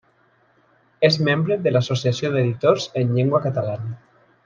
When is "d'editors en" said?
2.39-3.13